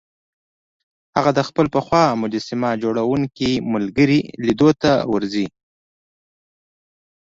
[1.15, 5.47] هغه د خپل پخوا مجسمه جوړوونکي ملګري لیدو ته ورځي